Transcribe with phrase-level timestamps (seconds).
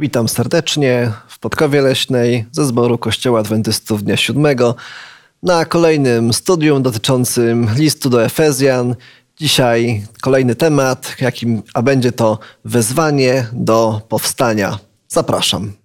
[0.00, 4.74] Witam serdecznie w Podkowie Leśnej ze zboru Kościoła Adwentystów Dnia Siódmego
[5.42, 8.94] na kolejnym studium dotyczącym listu do Efezjan.
[9.36, 14.78] Dzisiaj kolejny temat, jakim, a będzie to wezwanie do powstania.
[15.08, 15.79] Zapraszam.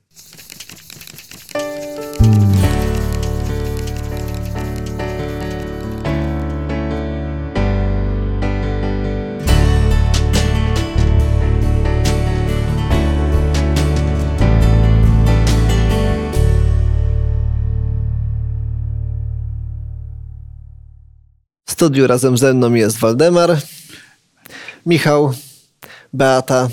[21.86, 23.58] Studiu razem ze mną jest Waldemar,
[24.86, 25.34] Michał,
[26.14, 26.70] Beata.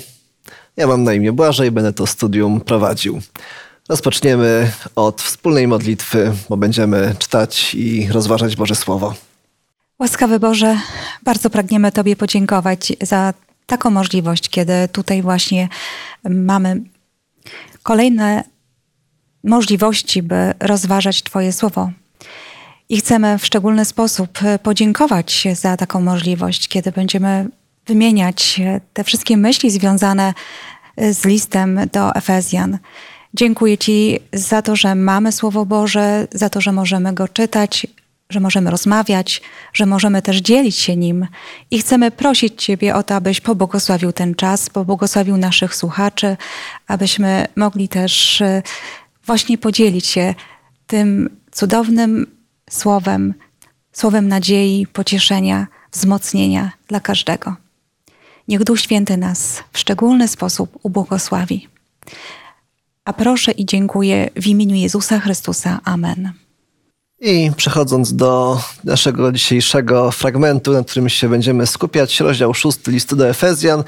[0.77, 3.21] Ja mam na imię Błażej, będę to studium prowadził.
[3.89, 9.13] Rozpoczniemy od wspólnej modlitwy, bo będziemy czytać i rozważać Boże Słowo.
[9.99, 10.77] Łaskawy Boże,
[11.23, 13.33] bardzo pragniemy Tobie podziękować za
[13.65, 15.69] taką możliwość, kiedy tutaj właśnie
[16.29, 16.81] mamy
[17.83, 18.43] kolejne
[19.43, 21.91] możliwości, by rozważać Twoje Słowo.
[22.93, 27.47] I chcemy w szczególny sposób podziękować za taką możliwość, kiedy będziemy
[27.85, 28.61] wymieniać
[28.93, 30.33] te wszystkie myśli związane
[30.97, 32.77] z listem do Efezjan.
[33.33, 37.87] Dziękuję Ci za to, że mamy Słowo Boże, za to, że możemy go czytać,
[38.29, 39.41] że możemy rozmawiać,
[39.73, 41.27] że możemy też dzielić się nim.
[41.71, 46.37] I chcemy prosić Ciebie o to, abyś pobłogosławił ten czas, pobłogosławił naszych słuchaczy,
[46.87, 48.61] abyśmy mogli też e,
[49.25, 50.35] właśnie podzielić się
[50.87, 52.42] tym cudownym
[52.73, 53.33] słowem,
[53.91, 57.55] słowem nadziei, pocieszenia, wzmocnienia dla każdego.
[58.47, 61.67] Niech Duch Święty nas w szczególny sposób ubłogosławi.
[63.05, 65.79] A proszę i dziękuję w imieniu Jezusa Chrystusa.
[65.83, 66.33] Amen.
[67.19, 73.29] I przechodząc do naszego dzisiejszego fragmentu, na którym się będziemy skupiać, rozdział 6 listu do
[73.29, 73.83] Efezjan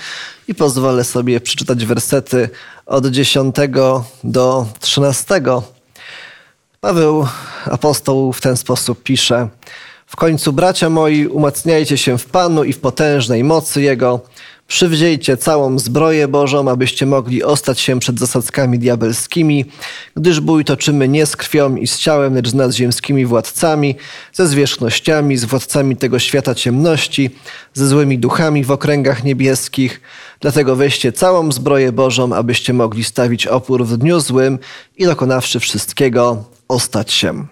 [0.47, 2.49] i pozwolę sobie przeczytać wersety
[2.85, 3.55] od 10
[4.23, 5.41] do 13.
[6.85, 7.27] Paweł
[7.65, 9.49] apostoł w ten sposób pisze:
[10.05, 14.21] W końcu, bracia moi, umacniajcie się w Panu i w potężnej mocy Jego.
[14.67, 19.65] Przywdziejcie całą zbroję Bożą, abyście mogli ostać się przed zasadzkami diabelskimi,
[20.15, 23.95] gdyż bój toczymy nie z krwią i z ciałem, lecz z nadziemskimi władcami,
[24.33, 27.29] ze zwierzchnościami, z władcami tego świata ciemności,
[27.73, 30.01] ze złymi duchami w okręgach niebieskich.
[30.39, 34.59] Dlatego weźcie całą zbroję Bożą, abyście mogli stawić opór w dniu złym
[34.97, 37.47] i dokonawszy wszystkiego, ostać się.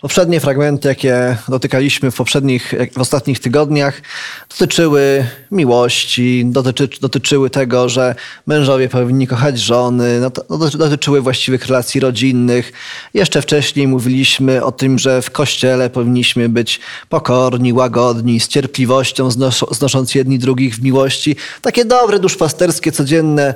[0.00, 4.02] Poprzednie fragmenty, jakie dotykaliśmy w poprzednich, w ostatnich tygodniach,
[4.50, 8.14] dotyczyły miłości, dotyczy, dotyczyły tego, że
[8.46, 12.72] mężowie powinni kochać żony, no dotyczyły właściwych relacji rodzinnych.
[13.14, 19.64] Jeszcze wcześniej mówiliśmy o tym, że w kościele powinniśmy być pokorni, łagodni, z cierpliwością, znos,
[19.70, 21.36] znosząc jedni drugich w miłości.
[21.62, 23.54] Takie dobre, duszpasterskie, codzienne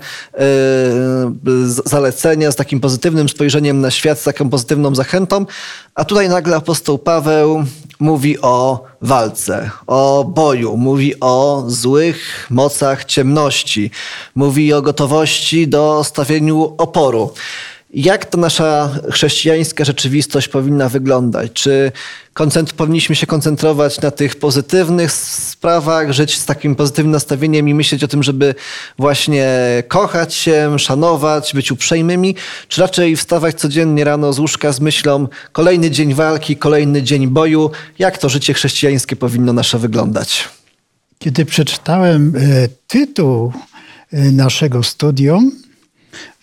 [1.44, 5.46] yy, zalecenia z takim pozytywnym spojrzeniem na świat, z taką pozytywną zachętą.
[5.94, 7.64] A tutaj nagle apostoł Paweł
[8.00, 13.90] mówi o walce, o boju, mówi o złych mocach ciemności,
[14.34, 17.32] mówi o gotowości do stawieniu oporu.
[17.94, 21.52] Jak ta nasza chrześcijańska rzeczywistość powinna wyglądać?
[21.52, 21.92] Czy
[22.76, 28.08] powinniśmy się koncentrować na tych pozytywnych sprawach, żyć z takim pozytywnym nastawieniem i myśleć o
[28.08, 28.54] tym, żeby
[28.98, 29.48] właśnie
[29.88, 32.34] kochać się, szanować, być uprzejmymi?
[32.68, 37.70] Czy raczej wstawać codziennie rano z łóżka z myślą kolejny dzień walki, kolejny dzień boju?
[37.98, 40.48] Jak to życie chrześcijańskie powinno nasze wyglądać?
[41.18, 43.52] Kiedy przeczytałem e, tytuł
[44.12, 45.52] e, naszego studium,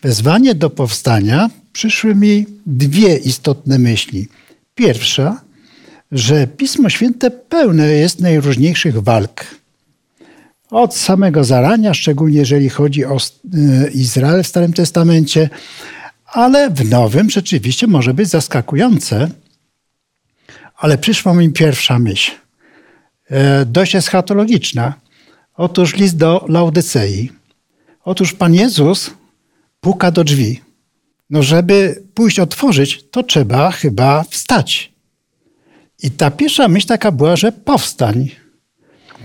[0.02, 4.28] wezwanie do powstania, przyszły mi dwie istotne myśli.
[4.76, 5.42] Pierwsza,
[6.12, 9.46] że Pismo Święte pełne jest najróżniejszych walk.
[10.70, 15.50] Od samego zarania, szczególnie jeżeli chodzi o e, Izrael w Starym Testamencie,
[16.26, 19.30] ale w Nowym rzeczywiście może być zaskakujące.
[20.78, 22.32] Ale przyszła mi pierwsza myśl,
[23.30, 24.94] e, dość eschatologiczna.
[25.56, 27.32] Otóż list do Laodycei.
[28.04, 29.12] Otóż Pan Jezus
[29.80, 30.62] puka do drzwi.
[31.30, 34.94] No, żeby pójść otworzyć, to trzeba chyba wstać.
[36.04, 38.30] I ta pierwsza myśl taka była, że powstań.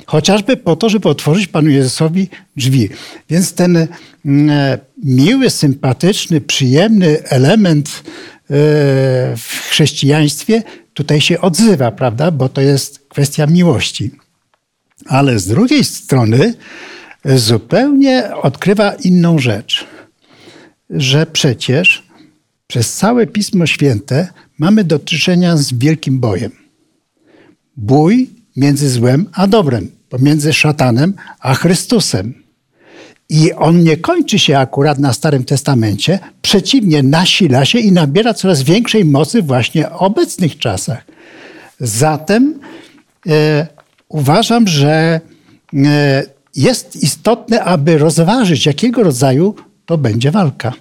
[0.06, 2.88] Chociażby po to, żeby otworzyć Panu Jezusowi drzwi.
[3.30, 3.88] Więc ten e,
[5.04, 8.02] miły, sympatyczny, przyjemny element e,
[9.36, 10.62] w chrześcijaństwie
[10.94, 12.30] tutaj się odzywa, prawda?
[12.30, 14.10] Bo to jest kwestia miłości.
[15.06, 16.54] Ale z drugiej strony
[17.24, 19.86] zupełnie odkrywa inną rzecz
[20.92, 22.02] że przecież
[22.66, 24.28] przez całe Pismo Święte
[24.58, 26.52] mamy do czynienia z wielkim bojem.
[27.76, 32.42] Bój między złem a dobrem, pomiędzy szatanem a Chrystusem.
[33.28, 38.62] I on nie kończy się akurat na Starym Testamencie, przeciwnie, nasila się i nabiera coraz
[38.62, 41.04] większej mocy właśnie w obecnych czasach.
[41.80, 42.60] Zatem
[43.28, 43.66] e,
[44.08, 45.20] uważam, że
[45.74, 46.22] e,
[46.56, 49.54] jest istotne, aby rozważyć, jakiego rodzaju
[49.86, 50.72] to będzie walka.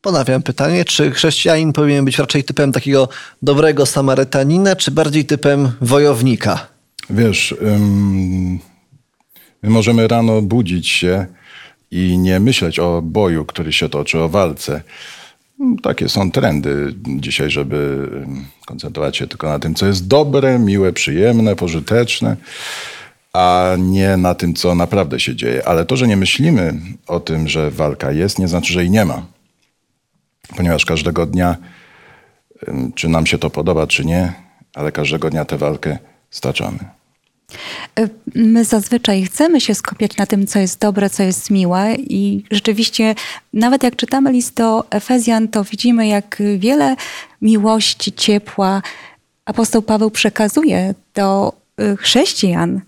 [0.00, 3.08] Ponawiam pytanie, czy chrześcijanin powinien być raczej typem takiego
[3.42, 6.66] dobrego Samarytanina, czy bardziej typem wojownika?
[7.10, 7.54] Wiesz,
[9.62, 11.26] my możemy rano budzić się
[11.90, 14.82] i nie myśleć o boju, który się toczy, o walce.
[15.82, 18.08] Takie są trendy dzisiaj, żeby
[18.66, 22.36] koncentrować się tylko na tym, co jest dobre, miłe, przyjemne, pożyteczne,
[23.32, 25.68] a nie na tym, co naprawdę się dzieje.
[25.68, 26.74] Ale to, że nie myślimy
[27.06, 29.26] o tym, że walka jest, nie znaczy, że jej nie ma.
[30.56, 31.56] Ponieważ każdego dnia,
[32.94, 34.32] czy nam się to podoba, czy nie,
[34.74, 35.98] ale każdego dnia tę walkę
[36.30, 36.78] staczamy.
[37.98, 42.44] Y, my zazwyczaj chcemy się skupiać na tym, co jest dobre, co jest miłe, i
[42.50, 43.14] rzeczywiście,
[43.52, 46.96] nawet jak czytamy list do Efezjan, to widzimy, jak wiele
[47.42, 48.82] miłości, ciepła
[49.44, 51.61] apostoł Paweł przekazuje do
[51.98, 52.80] chrześcijan.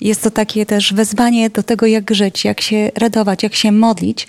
[0.00, 4.28] Jest to takie też wezwanie do tego, jak żyć, jak się radować, jak się modlić.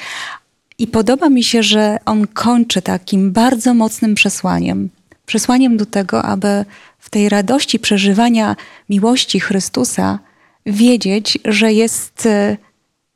[0.77, 4.89] I podoba mi się, że on kończy takim bardzo mocnym przesłaniem.
[5.25, 6.65] Przesłaniem do tego, aby
[6.99, 8.55] w tej radości przeżywania
[8.89, 10.19] miłości Chrystusa
[10.65, 12.57] wiedzieć, że jest e,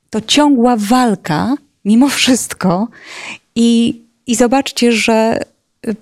[0.09, 1.55] to ciągła walka
[1.85, 2.87] mimo wszystko.
[3.55, 5.39] I, i zobaczcie, że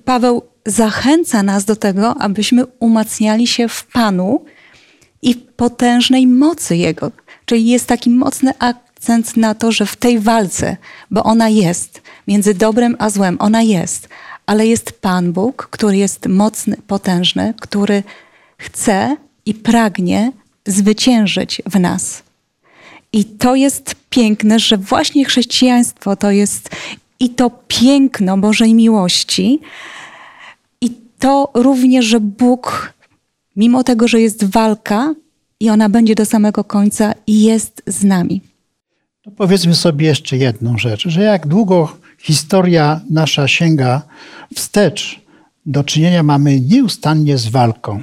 [0.06, 4.46] Paweł zachęca nas do tego, abyśmy umacniali się w Panu
[5.24, 7.12] i potężnej mocy Jego.
[7.46, 10.78] Czyli jest taki mocny akcent na to, że w tej walce,
[11.12, 14.10] bo ona jest, między dobrem a złem, ona jest,
[14.46, 18.04] ale jest Pan Bóg, który jest mocny, potężny, który
[18.58, 20.32] chce i pragnie
[20.66, 22.24] zwyciężyć w nas.
[23.14, 26.70] I to jest piękne, że właśnie chrześcijaństwo to jest
[27.20, 29.60] i to piękno Bożej miłości,
[30.82, 30.90] i
[31.20, 32.94] to również, że Bóg,
[33.56, 35.16] mimo tego, że jest walka
[35.60, 38.42] i ona będzie do samego końca, jest z nami.
[39.26, 44.02] No powiedzmy sobie jeszcze jedną rzecz, że jak długo historia nasza sięga
[44.56, 45.22] wstecz,
[45.66, 48.02] do czynienia mamy nieustannie z walką.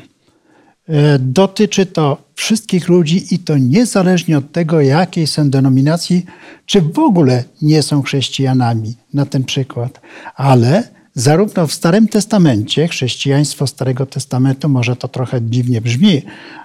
[0.89, 6.27] E, dotyczy to wszystkich ludzi i to niezależnie od tego, jakiej są denominacji,
[6.67, 10.01] czy w ogóle nie są chrześcijanami, na ten przykład.
[10.35, 16.23] Ale zarówno w Starym Testamencie, chrześcijaństwo Starego Testamentu, może to trochę dziwnie brzmi,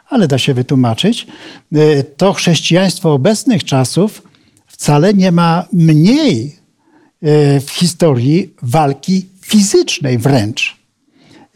[0.10, 1.28] ale da się wytłumaczyć,
[1.76, 4.22] e, to chrześcijaństwo obecnych czasów
[4.68, 6.66] wcale nie ma mniej
[7.26, 10.78] E, w historii walki fizycznej wręcz.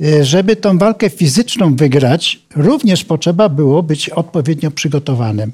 [0.04, 5.52] E, żeby tą walkę fizyczną wygrać, również potrzeba było być odpowiednio przygotowanym.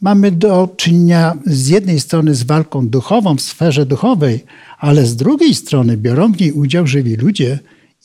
[0.00, 4.44] Mamy do czynienia z jednej strony z walką duchową w sferze duchowej,
[4.78, 7.58] ale z drugiej strony biorą w niej udział żywi ludzie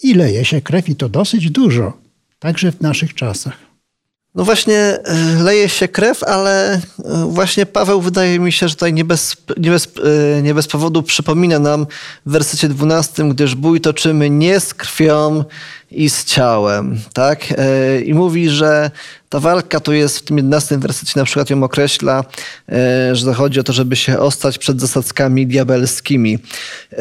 [0.03, 1.93] i leje się krew i to dosyć dużo,
[2.39, 3.69] także w naszych czasach.
[4.35, 6.79] No właśnie e, leje się krew, ale e,
[7.29, 9.87] właśnie Paweł wydaje mi się, że tutaj nie bez, nie bez,
[10.43, 11.87] nie bez powodu przypomina nam
[12.25, 15.43] w wersecie 12, gdyż bój toczymy nie z krwią
[15.91, 17.53] i z ciałem, tak?
[18.05, 18.91] I mówi, że
[19.29, 22.23] ta walka to jest w tym 11 wersecie na przykład ją określa,
[22.69, 26.33] e, że chodzi o to, żeby się ostać przed zasadzkami diabelskimi.
[26.33, 26.97] E,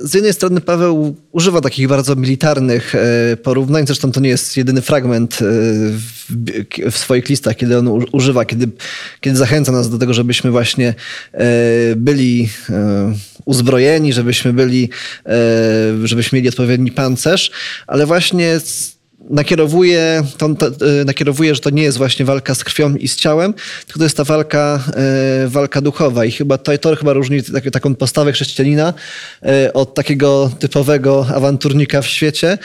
[0.00, 4.82] z jednej strony Paweł używa takich bardzo militarnych e, porównań, zresztą to nie jest jedyny
[4.82, 5.38] fragment
[6.90, 8.68] w swoich listach, kiedy on używa, kiedy,
[9.20, 10.94] kiedy zachęca nas do tego, żebyśmy właśnie
[11.96, 12.48] byli
[13.44, 14.90] uzbrojeni, żebyśmy byli,
[16.04, 17.50] żebyśmy mieli odpowiedni pancerz,
[17.86, 18.60] ale właśnie
[19.30, 23.16] nakierowuje, to, to, e, nakierowuje, że to nie jest właśnie walka z krwią i z
[23.16, 23.54] ciałem,
[23.86, 24.84] tylko to jest ta walka,
[25.44, 26.24] e, walka duchowa.
[26.24, 28.94] I chyba to, to chyba różni tak, taką postawę chrześcijanina
[29.42, 32.58] e, od takiego typowego awanturnika w świecie,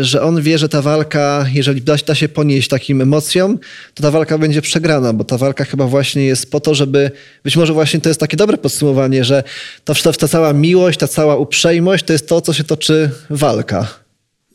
[0.00, 3.58] że on wie, że ta walka, jeżeli da, da się ponieść takim emocjom,
[3.94, 7.10] to ta walka będzie przegrana, bo ta walka chyba właśnie jest po to, żeby,
[7.44, 9.42] być może właśnie to jest takie dobre podsumowanie, że
[9.84, 14.07] ta, ta cała miłość, ta cała uprzejmość to jest to, co się toczy walka.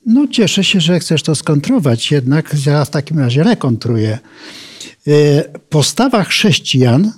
[0.06, 4.20] No cieszę się, że chcesz to skontrować, jednak ja w takim razie rekontruję.
[5.08, 7.12] E, postawa chrześcijan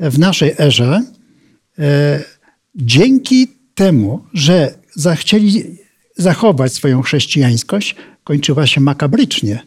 [0.00, 1.02] w naszej erze
[1.78, 2.22] e,
[2.74, 5.64] dzięki temu, że zachcieli
[6.16, 9.58] zachować swoją chrześcijańskość, kończyła się makabrycznie.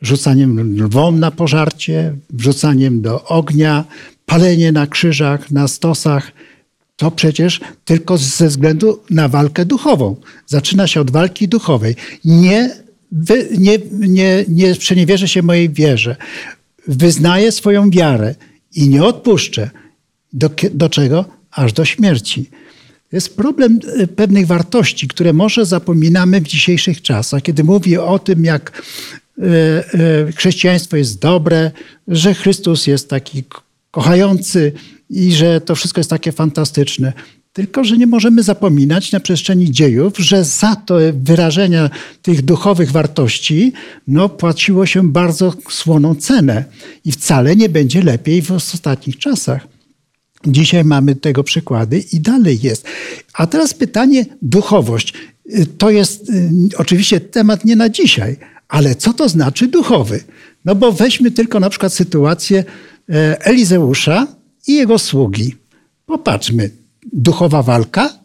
[0.00, 3.84] Rzucaniem lwom na pożarcie, wrzucaniem do ognia,
[4.26, 6.32] palenie na krzyżach, na stosach–
[7.02, 10.16] to przecież tylko ze względu na walkę duchową.
[10.46, 11.96] Zaczyna się od walki duchowej.
[12.24, 12.70] Nie,
[13.12, 16.16] wy, nie, nie, nie przeniewierzę się mojej wierze.
[16.88, 18.34] Wyznaję swoją wiarę
[18.74, 19.70] i nie odpuszczę.
[20.32, 21.24] Do, do czego?
[21.50, 22.50] Aż do śmierci.
[23.10, 28.18] To jest problem e, pewnych wartości, które może zapominamy w dzisiejszych czasach, kiedy mówi o
[28.18, 28.82] tym, jak
[29.38, 31.70] e, e, chrześcijaństwo jest dobre,
[32.08, 33.44] że Chrystus jest taki
[33.90, 34.72] kochający
[35.12, 37.12] i że to wszystko jest takie fantastyczne.
[37.52, 41.90] Tylko, że nie możemy zapominać na przestrzeni dziejów, że za to wyrażenia
[42.22, 43.72] tych duchowych wartości
[44.06, 46.64] no, płaciło się bardzo słoną cenę
[47.04, 49.68] i wcale nie będzie lepiej w ostatnich czasach.
[50.46, 52.84] Dzisiaj mamy tego przykłady i dalej jest.
[53.34, 55.14] A teraz pytanie duchowość.
[55.78, 58.36] To jest y, oczywiście temat nie na dzisiaj,
[58.68, 60.20] ale co to znaczy duchowy?
[60.64, 62.64] No bo weźmy tylko na przykład sytuację
[63.10, 64.26] e, Elizeusza
[64.66, 65.54] i jego sługi.
[66.06, 66.70] Popatrzmy,
[67.12, 68.18] duchowa walka.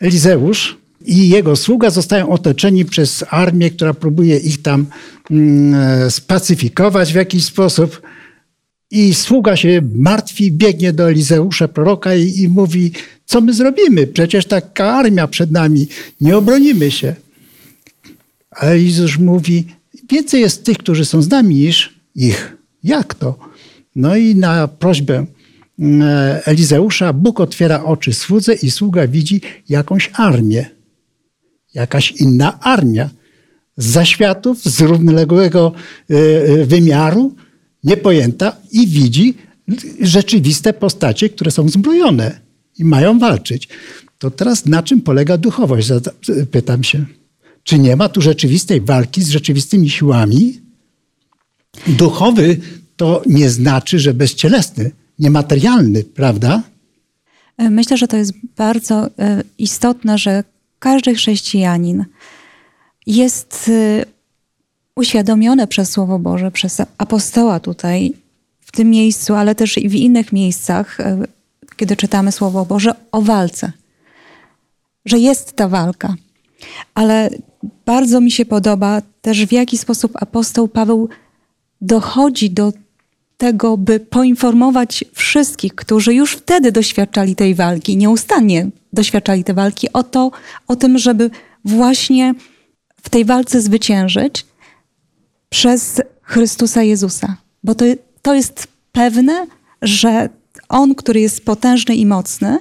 [0.00, 4.86] Elizeusz i jego sługa zostają otoczeni przez armię, która próbuje ich tam
[5.30, 8.02] mm, e, spacyfikować w jakiś sposób.
[8.90, 12.92] I sługa się martwi, biegnie do Elizeusza, proroka i, i mówi,
[13.24, 14.06] co my zrobimy?
[14.06, 15.88] Przecież taka armia przed nami,
[16.20, 17.14] nie obronimy się.
[18.50, 19.64] A Elizeusz mówi,
[20.10, 22.56] więcej jest tych, którzy są z nami niż ich.
[22.84, 23.38] Jak to?
[23.96, 25.26] No i na prośbę
[26.44, 30.70] Elizeusza Bóg otwiera oczy słudze i sługa widzi jakąś armię.
[31.74, 33.10] Jakaś inna armia.
[33.76, 35.72] Z zaświatów, z równoległego
[36.10, 37.34] e, e, wymiaru,
[37.84, 39.34] niepojęta i widzi
[40.00, 42.40] rzeczywiste postacie, które są zbrojone
[42.78, 43.68] i mają walczyć.
[44.18, 45.88] To teraz na czym polega duchowość?
[46.50, 47.04] Pytam się.
[47.62, 50.60] Czy nie ma tu rzeczywistej walki z rzeczywistymi siłami?
[51.86, 52.60] Duchowy
[52.96, 56.62] to nie znaczy, że bezcielesny, niematerialny, prawda?
[57.58, 60.44] Myślę, że to jest bardzo e, istotne, że
[60.78, 62.04] każdy chrześcijanin
[63.06, 64.04] jest e,
[64.96, 68.12] uświadomione przez Słowo Boże, przez apostoła tutaj,
[68.60, 71.24] w tym miejscu, ale też i w innych miejscach, e,
[71.76, 73.72] kiedy czytamy Słowo Boże, o walce.
[75.04, 76.14] Że jest ta walka.
[76.94, 77.30] Ale
[77.86, 81.08] bardzo mi się podoba też, w jaki sposób apostoł Paweł
[81.80, 82.72] dochodzi do
[83.36, 90.02] tego, by poinformować wszystkich, którzy już wtedy doświadczali tej walki, nieustannie doświadczali tej walki, o,
[90.02, 90.30] to,
[90.68, 91.30] o tym, żeby
[91.64, 92.34] właśnie
[93.02, 94.46] w tej walce zwyciężyć
[95.48, 97.36] przez Chrystusa Jezusa.
[97.64, 97.84] Bo to,
[98.22, 99.46] to jest pewne,
[99.82, 100.28] że
[100.68, 102.58] On, który jest potężny i mocny,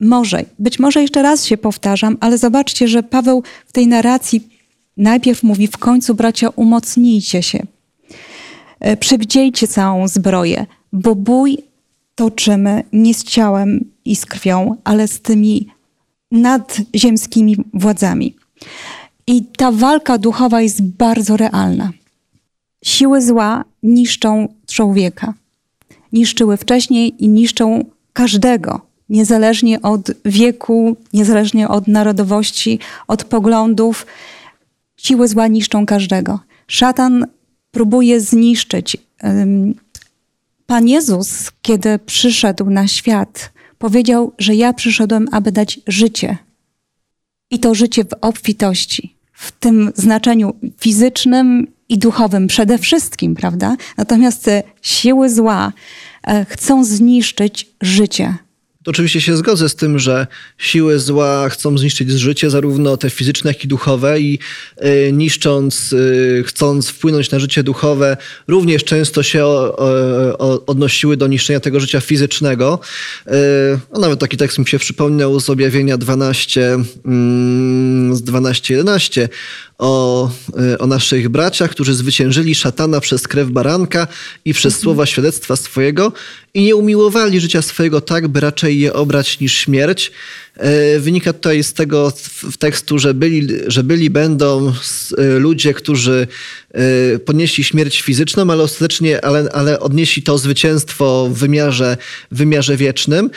[0.00, 4.48] może, być może jeszcze raz się powtarzam, ale zobaczcie, że Paweł w tej narracji
[4.96, 7.66] najpierw mówi: W końcu, bracia, umocnijcie się,
[8.80, 11.58] e, przywdziejcie całą zbroję, bo bój
[12.14, 15.66] toczymy nie z ciałem i z krwią, ale z tymi
[16.30, 18.36] nadziemskimi władzami.
[19.26, 21.90] I ta walka duchowa jest bardzo realna.
[22.84, 25.34] Siły zła niszczą człowieka.
[26.12, 34.06] Niszczyły wcześniej i niszczą każdego, niezależnie od wieku, niezależnie od narodowości, od poglądów.
[34.96, 36.40] Siły zła niszczą każdego.
[36.66, 37.26] Szatan
[37.70, 38.96] próbuje zniszczyć.
[40.66, 46.38] Pan Jezus, kiedy przyszedł na świat, powiedział, że ja przyszedłem, aby dać życie.
[47.50, 53.76] I to życie w obfitości, w tym znaczeniu fizycznym i duchowym przede wszystkim, prawda?
[53.96, 55.72] Natomiast te siły zła
[56.26, 58.34] e, chcą zniszczyć życie.
[58.90, 60.26] Oczywiście się zgodzę z tym, że
[60.58, 64.38] siły zła chcą zniszczyć życie, zarówno te fizyczne, jak i duchowe, i
[64.84, 68.16] y, niszcząc, y, chcąc wpłynąć na życie duchowe,
[68.48, 69.76] również często się o,
[70.38, 72.80] o, odnosiły do niszczenia tego życia fizycznego.
[73.26, 79.28] Y, nawet taki tekst mi się przypomniał z objawienia 12, mm, z 12-11
[79.78, 80.30] o,
[80.78, 84.06] o naszych braciach, którzy zwyciężyli szatana przez krew baranka
[84.44, 84.82] i przez mhm.
[84.82, 86.12] słowa świadectwa swojego
[86.54, 90.12] i nie umiłowali życia swojego tak, by raczej je obrać niż śmierć.
[90.60, 92.12] E, wynika tutaj z tego
[92.58, 94.72] tekstu, że byli, że byli będą
[95.18, 96.26] e, ludzie, którzy
[96.70, 101.96] e, ponieśli śmierć fizyczną, ale ostatecznie, ale, ale odnieśli to zwycięstwo w wymiarze,
[102.30, 103.30] w wymiarze wiecznym.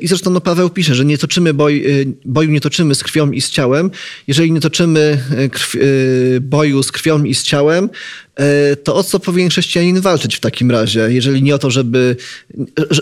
[0.00, 1.84] I zresztą no, Paweł pisze, że nie toczymy boj,
[2.24, 3.90] boju nie toczymy z krwią i z ciałem.
[4.26, 5.76] Jeżeli nie toczymy krw,
[6.40, 7.88] boju z krwią i z ciałem,
[8.84, 11.00] to o co powinien chrześcijanin walczyć w takim razie?
[11.08, 12.16] Jeżeli nie o to, żeby,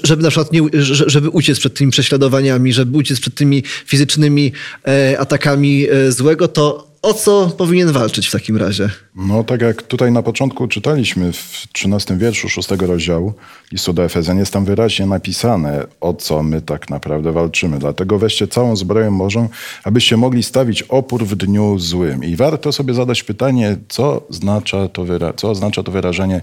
[0.03, 4.53] żeby na przykład nie, żeby uciec przed tymi prześladowaniami, żeby uciec przed tymi fizycznymi
[4.89, 8.91] e, atakami e, złego, to o co powinien walczyć w takim razie?
[9.17, 13.35] No tak jak tutaj na początku czytaliśmy w 13 wierszu 6 rozdziału
[13.73, 17.79] listu do Efezjan, jest tam wyraźnie napisane, o co my tak naprawdę walczymy.
[17.79, 19.49] Dlatego weźcie całą zbroję Bożą,
[19.85, 22.25] abyście mogli stawić opór w dniu złym.
[22.25, 26.43] I warto sobie zadać pytanie, co oznacza to, wyra- co oznacza to wyrażenie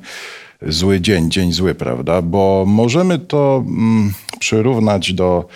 [0.68, 2.22] zły dzień, dzień zły, prawda?
[2.22, 5.48] Bo możemy to mm, przyrównać do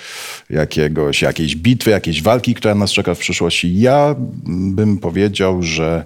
[0.50, 3.79] jakiegoś, jakiejś bitwy, jakiejś walki, która nas czeka w przyszłości.
[3.79, 4.15] Ja
[4.48, 6.05] bym powiedział, że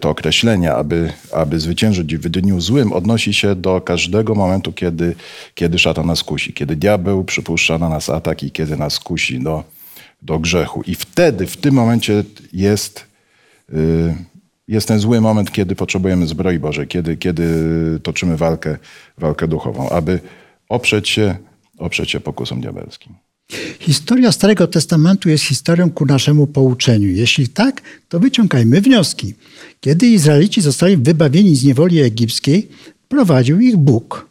[0.00, 5.14] to określenie, aby, aby zwyciężyć w dniu złym, odnosi się do każdego momentu, kiedy,
[5.54, 9.64] kiedy szatan nas kusi, kiedy diabeł przypuszcza na nas atak i kiedy nas kusi do,
[10.22, 10.82] do grzechu.
[10.86, 13.06] I wtedy, w tym momencie jest,
[13.72, 14.14] y,
[14.68, 17.44] jest ten zły moment, kiedy potrzebujemy zbroi Bożej, kiedy, kiedy
[18.02, 18.78] toczymy walkę,
[19.18, 20.20] walkę duchową, aby
[20.68, 21.36] oprzeć się,
[21.78, 23.14] oprzeć się pokusom diabelskim.
[23.80, 27.08] Historia Starego Testamentu jest historią ku naszemu pouczeniu.
[27.08, 29.34] Jeśli tak, to wyciągajmy wnioski.
[29.80, 32.68] Kiedy Izraelici zostali wybawieni z niewoli egipskiej,
[33.08, 34.28] prowadził ich Bóg.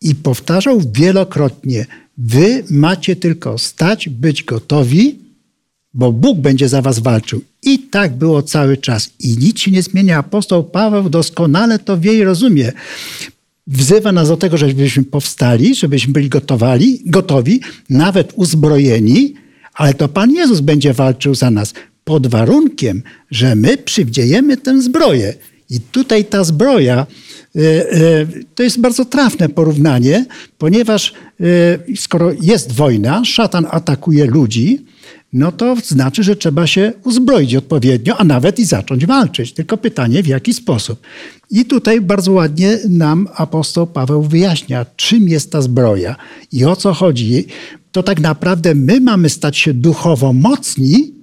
[0.00, 1.86] I powtarzał wielokrotnie:
[2.18, 5.18] Wy macie tylko stać, być gotowi,
[5.94, 7.40] bo Bóg będzie za was walczył.
[7.62, 9.10] I tak było cały czas.
[9.20, 10.18] I nic się nie zmienia.
[10.18, 12.72] Apostoł Paweł doskonale to wie i rozumie
[13.70, 19.34] wzywa nas do tego, żebyśmy powstali, żebyśmy byli gotowali, gotowi, nawet uzbrojeni,
[19.74, 25.34] ale to Pan Jezus będzie walczył za nas pod warunkiem, że my przywdziejemy tę zbroję.
[25.70, 27.06] I tutaj ta zbroja
[27.56, 27.60] e,
[27.92, 30.26] e, to jest bardzo trafne porównanie,
[30.58, 31.44] ponieważ e,
[31.96, 34.84] skoro jest wojna, szatan atakuje ludzi,
[35.32, 39.52] no to znaczy, że trzeba się uzbroić odpowiednio, a nawet i zacząć walczyć.
[39.52, 41.00] Tylko pytanie, w jaki sposób.
[41.50, 46.16] I tutaj bardzo ładnie nam apostoł Paweł wyjaśnia, czym jest ta zbroja
[46.52, 47.44] i o co chodzi.
[47.92, 51.14] To tak naprawdę my mamy stać się duchowo mocni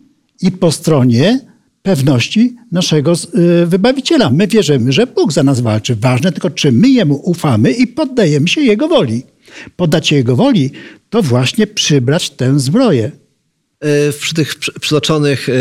[0.42, 1.40] i po stronie
[1.82, 4.30] pewności naszego y, wybawiciela.
[4.30, 5.96] My wierzymy, że Bóg za nas walczy.
[5.96, 9.24] Ważne tylko, czy my Jemu ufamy i poddajemy się Jego woli.
[9.76, 10.72] Poddać się Jego woli
[11.10, 13.12] to właśnie przybrać tę zbroję.
[13.80, 15.54] E, przy tych przytoczonych e,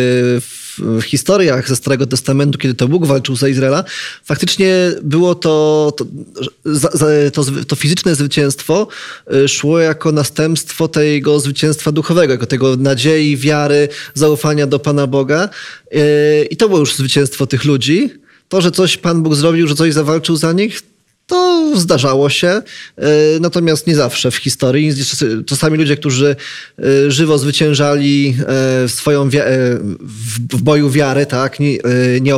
[1.02, 3.84] historiach ze Starego Testamentu, kiedy to Bóg walczył za Izraela,
[4.24, 6.06] faktycznie było to, to,
[7.32, 8.88] to, to fizyczne zwycięstwo
[9.26, 15.48] e, szło jako następstwo tego zwycięstwa duchowego, jako tego nadziei, wiary, zaufania do Pana Boga.
[16.50, 18.10] I to było już zwycięstwo tych ludzi.
[18.48, 20.82] To, że coś Pan Bóg zrobił, że coś zawalczył za nich,
[21.26, 22.62] to zdarzało się, e,
[23.40, 24.92] natomiast nie zawsze w historii.
[25.46, 26.36] Czasami ludzie, którzy
[26.78, 28.36] e, żywo zwyciężali
[28.84, 29.28] e, swoją
[30.50, 31.78] w boju wiary, tak, nie,
[32.20, 32.32] nie,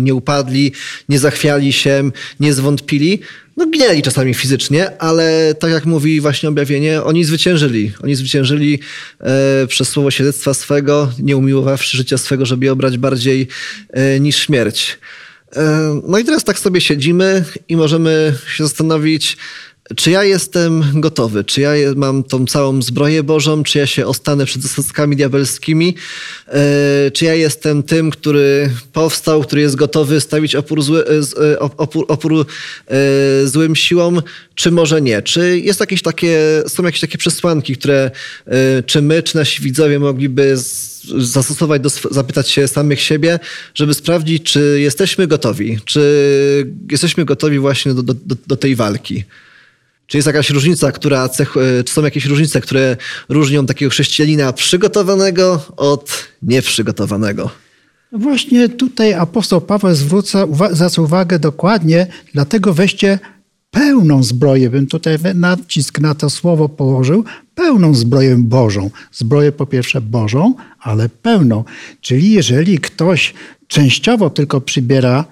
[0.00, 0.72] nie upadli,
[1.08, 3.20] nie zachwiali się, nie zwątpili,
[3.58, 7.92] no ginęli czasami fizycznie, ale tak jak mówi właśnie objawienie, oni zwyciężyli.
[8.02, 8.80] Oni zwyciężyli
[9.20, 13.48] e, przez słowo świadectwa swego, nie umiłowawszy życia swego, żeby je obrać bardziej
[13.90, 14.98] e, niż śmierć.
[15.56, 19.36] E, no i teraz tak sobie siedzimy i możemy się zastanowić,
[19.96, 24.44] czy ja jestem gotowy, czy ja mam tą całą zbroję Bożą, czy ja się ostanę
[24.44, 25.94] przed zasadzkami diabelskimi,
[26.48, 32.04] e, czy ja jestem tym, który powstał, który jest gotowy stawić opór, zły, e, opór,
[32.08, 32.46] opór
[33.44, 34.22] złym siłom,
[34.54, 35.22] czy może nie?
[35.22, 38.10] Czy jest jakieś takie, są jakieś takie przesłanki, które
[38.86, 40.56] czy my, czy nasi widzowie mogliby
[41.18, 43.38] zastosować, do, zapytać się samych siebie,
[43.74, 46.02] żeby sprawdzić, czy jesteśmy gotowi, czy
[46.90, 48.14] jesteśmy gotowi właśnie do, do,
[48.46, 49.24] do tej walki.
[50.08, 52.96] Czy jest jakaś różnica, która cech, e, czy są jakieś różnice, które
[53.28, 57.50] różnią takiego chrześcijanina przygotowanego od nieprzygotowanego?
[58.12, 63.18] Właśnie tutaj apostoł Paweł zwróca zwraca uwagę dokładnie, dlatego weźcie
[63.70, 68.90] pełną zbroję, bym tutaj nacisk na to słowo położył, pełną zbroję Bożą.
[69.12, 71.64] Zbroję po pierwsze Bożą, ale pełną.
[72.00, 73.34] Czyli jeżeli ktoś
[73.66, 75.24] częściowo tylko przybiera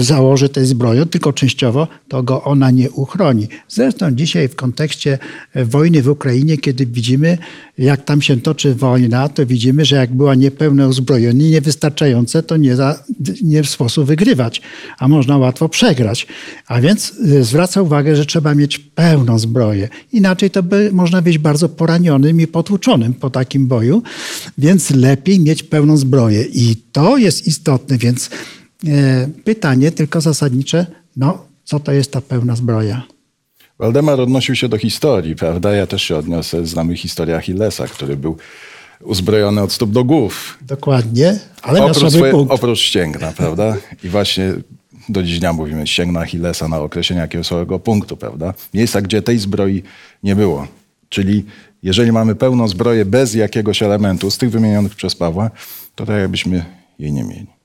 [0.00, 3.48] założy tej zbroję, tylko częściowo, to go ona nie uchroni.
[3.68, 5.18] Zresztą dzisiaj w kontekście
[5.54, 7.38] wojny w Ukrainie, kiedy widzimy,
[7.78, 12.76] jak tam się toczy wojna, to widzimy, że jak była niepełne uzbrojenie, niewystarczające, to nie,
[12.76, 13.02] za,
[13.42, 14.62] nie w sposób wygrywać,
[14.98, 16.26] a można łatwo przegrać.
[16.66, 19.88] A więc y, zwraca uwagę, że trzeba mieć pełną zbroję.
[20.12, 24.02] Inaczej to by, można być bardzo poranionym i potłuczonym po takim boju,
[24.58, 26.42] więc lepiej mieć pełną zbroję.
[26.42, 28.65] I to jest istotne, więc E,
[29.44, 30.86] pytanie tylko zasadnicze,
[31.16, 33.02] no co to jest ta pełna zbroja?
[33.78, 35.72] Waldemar odnosił się do historii, prawda?
[35.72, 36.66] Ja też się odniosę.
[36.66, 38.36] Znamy historię Achillesa, który był
[39.00, 40.58] uzbrojony od stóp do głów.
[40.62, 42.54] Dokładnie, ale oprócz, miał swoje, punkt.
[42.54, 43.76] oprócz ścięgna, prawda?
[44.04, 44.52] I właśnie
[45.08, 48.54] do dziś dnia mówimy ścięgna Achillesa na określenie jakiegoś swojego punktu, prawda?
[48.74, 49.82] Miejsca, gdzie tej zbroi
[50.22, 50.66] nie było.
[51.08, 51.44] Czyli
[51.82, 55.50] jeżeli mamy pełną zbroję bez jakiegoś elementu z tych wymienionych przez Pawła,
[55.94, 56.64] to tak jakbyśmy
[56.98, 57.55] jej nie mieli.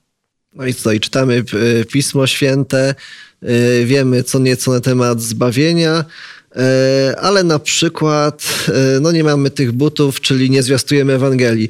[0.54, 1.44] No i co, i czytamy
[1.80, 2.94] e, Pismo Święte,
[3.42, 6.04] e, wiemy co nieco na temat zbawienia,
[6.56, 8.66] e, ale na przykład
[9.00, 11.68] no nie mamy tych butów, czyli nie zwiastujemy Ewangelii.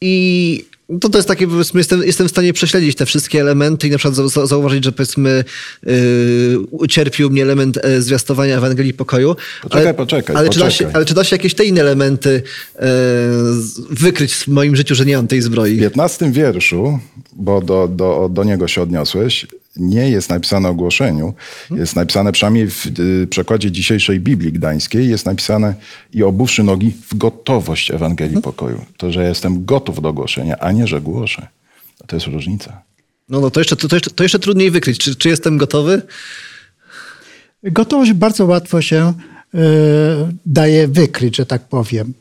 [0.00, 0.64] I
[1.00, 3.98] to, to jest takie, powiedzmy, jestem, jestem w stanie prześledzić te wszystkie elementy i na
[3.98, 5.44] przykład zauważyć, że powiedzmy
[5.86, 5.92] yy,
[6.70, 9.36] ucierpił mnie element e, zwiastowania Ewangelii Pokoju.
[9.62, 10.70] Poczekaj, ale, poczekaj, ale, poczekaj.
[10.72, 12.42] Czy da się, ale czy da się jakieś te inne elementy
[12.74, 12.86] yy,
[13.90, 15.76] wykryć w moim życiu, że nie mam tej zbroi?
[15.76, 16.98] W 15 wierszu,
[17.32, 21.34] bo do, do, do niego się odniosłeś, nie jest napisane o ogłoszeniu.
[21.70, 25.74] Jest napisane przynajmniej w y, przekładzie dzisiejszej Biblii Gdańskiej, jest napisane
[26.12, 28.84] i obuwszy nogi w gotowość Ewangelii Pokoju.
[28.96, 31.46] To, że jestem gotów do głoszenia, a nie, że głoszę.
[32.06, 32.82] To jest różnica.
[33.28, 34.98] No, no to, jeszcze, to, jeszcze, to jeszcze trudniej wykryć.
[34.98, 36.02] Czy, czy jestem gotowy?
[37.62, 39.12] Gotowość bardzo łatwo się
[39.54, 39.58] y,
[40.46, 42.14] daje wykryć, że tak powiem.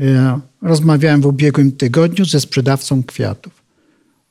[0.00, 0.16] Y,
[0.62, 3.63] rozmawiałem w ubiegłym tygodniu ze sprzedawcą kwiatów.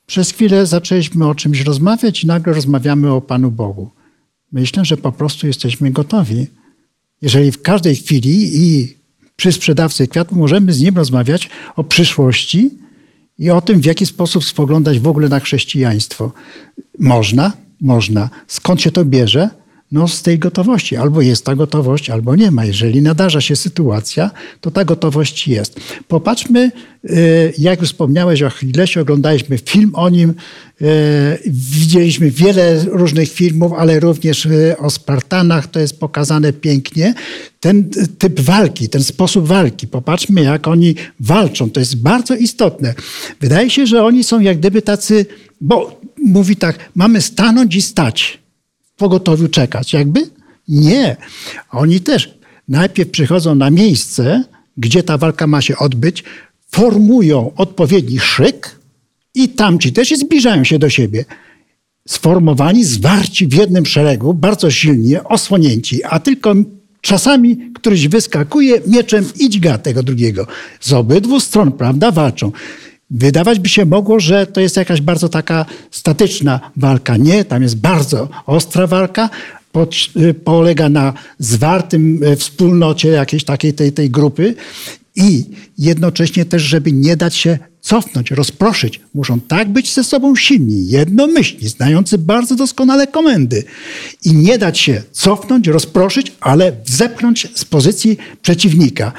[0.06, 3.90] Przez chwilę zaczęliśmy o czymś rozmawiać i nagle rozmawiamy o Panu Bogu.
[4.52, 6.46] Myślę, że po prostu jesteśmy gotowi.
[7.22, 8.96] Jeżeli w każdej chwili i
[9.36, 12.70] przy sprzedawcy kwiatów możemy z nim rozmawiać o przyszłości
[13.38, 16.32] i o tym, w jaki sposób spoglądać w ogóle na chrześcijaństwo.
[16.98, 18.30] Można, można.
[18.46, 19.50] Skąd się to bierze?
[19.92, 20.96] No z tej gotowości.
[20.96, 22.64] Albo jest ta gotowość, albo nie ma.
[22.64, 25.80] Jeżeli nadarza się sytuacja, to ta gotowość jest.
[26.08, 26.70] Popatrzmy,
[27.04, 30.84] y, jak już wspomniałeś o Achillesie, oglądaliśmy film o nim, y,
[31.46, 37.14] widzieliśmy wiele różnych filmów, ale również y, o Spartanach, to jest pokazane pięknie.
[37.60, 42.94] Ten typ walki, ten sposób walki, popatrzmy jak oni walczą, to jest bardzo istotne.
[43.40, 45.26] Wydaje się, że oni są jak gdyby tacy,
[45.60, 48.43] bo mówi tak, mamy stanąć i stać
[48.96, 49.92] pogotowiu czekać.
[49.92, 50.20] Jakby
[50.68, 51.16] nie.
[51.70, 52.34] Oni też
[52.68, 54.44] najpierw przychodzą na miejsce,
[54.76, 56.24] gdzie ta walka ma się odbyć,
[56.70, 58.78] formują odpowiedni szyk
[59.34, 61.24] i tamci też i zbliżają się do siebie.
[62.08, 66.54] Sformowani, zwarci w jednym szeregu, bardzo silnie, osłonięci, a tylko
[67.00, 70.46] czasami któryś wyskakuje mieczem i dźga tego drugiego.
[70.80, 72.52] Z obydwu stron, prawda, walczą.
[73.14, 77.16] Wydawać by się mogło, że to jest jakaś bardzo taka statyczna walka.
[77.16, 79.30] Nie, tam jest bardzo ostra walka.
[80.16, 84.54] Y, polega na zwartym y, wspólnocie jakiejś takiej tej, tej grupy
[85.16, 85.44] i
[85.78, 89.00] jednocześnie też, żeby nie dać się cofnąć, rozproszyć.
[89.14, 93.64] Muszą tak być ze sobą silni, jednomyślni, znający bardzo doskonale komendy
[94.24, 99.12] i nie dać się cofnąć, rozproszyć, ale zepchnąć z pozycji przeciwnika.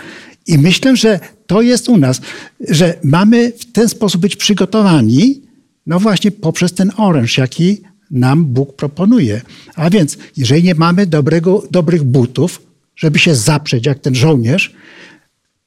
[0.48, 2.22] I myślę, że to jest u nas,
[2.70, 5.42] że mamy w ten sposób być przygotowani,
[5.88, 7.82] no właśnie poprzez ten oręż, jaki
[8.12, 9.42] nam Bóg proponuje.
[9.76, 12.62] A więc, jeżeli nie mamy dobrego, dobrych butów,
[12.96, 14.74] żeby się zaprzeć jak ten żołnierz,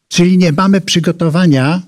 [0.09, 1.83] czyli nie mamy przygotowania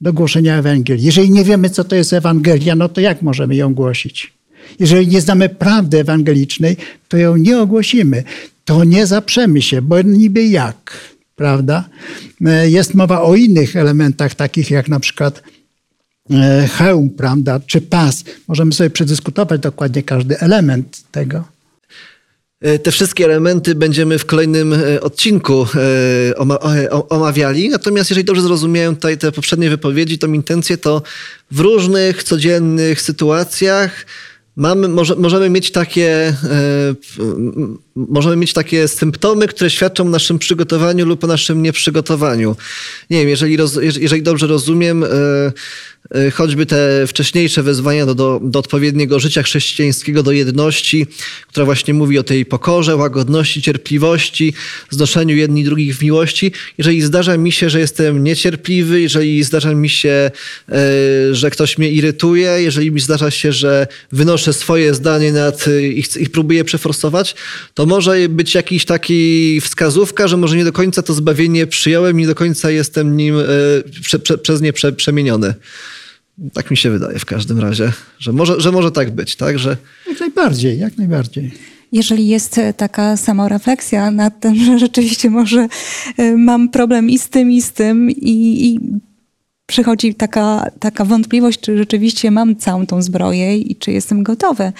[0.00, 1.04] do głoszenia Ewangelii.
[1.04, 4.32] Jeżeli nie wiemy, co to jest Ewangelia, no to jak możemy ją głosić?
[4.78, 6.76] Jeżeli nie znamy prawdy ewangelicznej,
[7.08, 8.24] to ją nie ogłosimy.
[8.64, 11.15] To nie zaprzemy się, bo niby jak?
[11.36, 11.84] Prawda?
[12.46, 15.42] E, jest mowa o innych elementach, takich jak na przykład
[16.30, 18.24] e, hełm, prawda, czy pas.
[18.48, 21.44] Możemy sobie przedyskutować dokładnie każdy element tego.
[22.60, 25.66] E, te wszystkie elementy będziemy w kolejnym odcinku
[27.08, 27.68] omawiali.
[27.68, 31.02] Natomiast jeżeli dobrze zrozumiałem tutaj te poprzednie wypowiedzi, tą intencję, to
[31.50, 34.06] w różnych codziennych sytuacjach
[34.56, 36.94] mamy, może, możemy mieć takie e,
[37.96, 42.56] możemy mieć takie symptomy, które świadczą o naszym przygotowaniu lub o naszym nieprzygotowaniu.
[43.10, 45.08] Nie wiem, jeżeli, roz, jeżeli dobrze rozumiem, e,
[46.10, 51.06] e, choćby te wcześniejsze wezwania do, do, do, odpowiedniego życia chrześcijańskiego, do jedności,
[51.48, 54.54] która właśnie mówi o tej pokorze, łagodności, cierpliwości,
[54.90, 56.52] znoszeniu jedni drugich w miłości.
[56.78, 60.30] Jeżeli zdarza mi się, że jestem niecierpliwy, jeżeli zdarza mi się,
[61.32, 66.28] że ktoś mnie irytuje, jeżeli mi zdarza się, że wynoszę swoje zdanie nad i, i
[66.28, 67.34] próbuję przeforsować,
[67.74, 72.26] to może być jakiś taki wskazówka, że może nie do końca to zbawienie przyjąłem, nie
[72.26, 73.44] do końca jestem nim e,
[74.02, 75.54] prze, prze, przez nie prze, przemieniony.
[76.52, 79.58] Tak mi się wydaje w każdym razie, że może, że może tak być, tak?
[79.58, 79.76] Że...
[80.08, 81.52] Jak najbardziej, jak najbardziej.
[81.92, 85.68] Jeżeli jest taka samorefleksja nad tym, że rzeczywiście może
[86.16, 88.80] e, mam problem i z tym, i z tym, i, i
[89.66, 94.72] przychodzi taka, taka wątpliwość, czy rzeczywiście mam całą tą zbroję i czy jestem gotowy.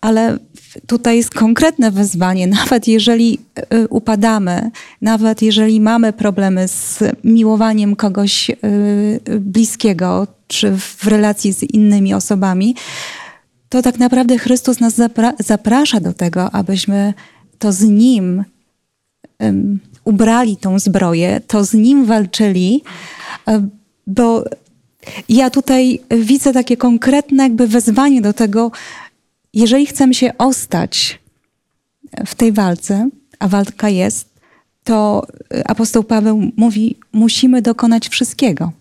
[0.00, 0.38] Ale
[0.86, 3.38] tutaj jest konkretne wezwanie, nawet jeżeli
[3.74, 11.62] y, upadamy, nawet jeżeli mamy problemy z miłowaniem kogoś y, bliskiego, czy w relacji z
[11.62, 12.76] innymi osobami,
[13.68, 17.14] to tak naprawdę Chrystus nas zapra zaprasza do tego, abyśmy
[17.58, 18.44] to z Nim
[20.04, 22.82] ubrali tą zbroję, to z Nim walczyli,
[24.06, 24.44] bo
[25.28, 28.70] ja tutaj widzę takie konkretne jakby wezwanie do tego,
[29.54, 31.18] jeżeli chcemy się ostać
[32.26, 34.28] w tej walce, a walka jest,
[34.84, 35.26] to
[35.64, 38.72] apostoł Paweł mówi, musimy dokonać wszystkiego.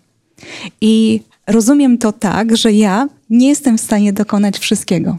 [0.82, 5.18] I rozumiem to tak, że ja nie jestem w stanie dokonać wszystkiego,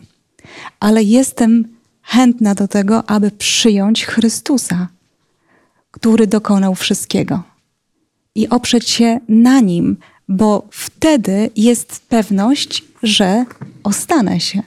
[0.80, 1.68] ale jestem
[2.02, 4.88] chętna do tego, aby przyjąć Chrystusa,
[5.94, 7.42] który dokonał wszystkiego
[8.34, 9.96] i oprzeć się na nim,
[10.28, 13.44] bo wtedy jest pewność, że
[13.82, 14.62] ostanę się.